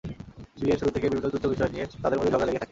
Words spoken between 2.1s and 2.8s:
মধ্যে ঝগড়া লেগেই থাকে।